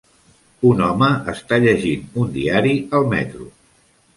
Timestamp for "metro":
3.13-3.53